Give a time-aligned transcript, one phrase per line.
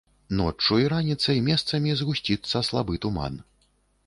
[0.37, 3.41] Ноччу і раніцай месцамі згусціцца слабы туман.